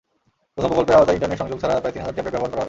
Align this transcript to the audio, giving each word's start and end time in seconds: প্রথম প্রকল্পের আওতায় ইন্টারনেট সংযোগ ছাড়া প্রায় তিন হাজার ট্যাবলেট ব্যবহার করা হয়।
প্রথম 0.55 0.67
প্রকল্পের 0.71 0.97
আওতায় 0.97 1.15
ইন্টারনেট 1.17 1.39
সংযোগ 1.41 1.57
ছাড়া 1.61 1.81
প্রায় 1.81 1.93
তিন 1.93 2.01
হাজার 2.03 2.13
ট্যাবলেট 2.17 2.33
ব্যবহার 2.33 2.49
করা 2.51 2.55
হয়। 2.57 2.59